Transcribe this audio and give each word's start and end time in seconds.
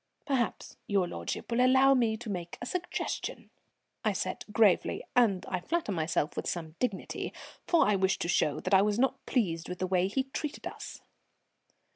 "Perhaps 0.25 0.77
your 0.87 1.07
lordship 1.07 1.51
will 1.51 1.63
allow 1.63 1.93
me 1.93 2.17
to 2.17 2.27
make 2.27 2.57
a 2.59 2.65
suggestion?" 2.65 3.51
I 4.03 4.13
said 4.13 4.45
gravely, 4.51 5.03
and 5.15 5.45
I 5.47 5.59
flatter 5.59 5.91
myself 5.91 6.35
with 6.35 6.47
some 6.47 6.73
dignity, 6.79 7.31
for 7.67 7.85
I 7.87 7.95
wished 7.95 8.21
to 8.21 8.27
show 8.27 8.59
I 8.71 8.81
was 8.81 8.97
not 8.97 9.23
pleased 9.27 9.69
with 9.69 9.77
the 9.77 9.85
way 9.85 10.07
he 10.07 10.23
treated 10.23 10.65
us. 10.65 11.01